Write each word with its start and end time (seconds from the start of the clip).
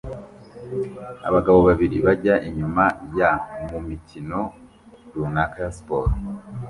Abagabo 1.27 1.59
babiri 1.67 1.97
bajya 2.05 2.35
inyuma 2.47 2.83
ya 3.19 3.31
mumikino 3.69 4.39
runaka 5.13 5.57
ya 5.65 5.71
siporo 5.77 6.11